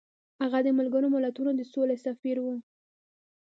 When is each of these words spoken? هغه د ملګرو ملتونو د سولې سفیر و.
هغه 0.43 0.59
د 0.63 0.67
ملګرو 0.79 1.07
ملتونو 1.15 1.51
د 1.55 1.61
سولې 1.73 1.97
سفیر 2.05 2.37
و. 2.41 2.47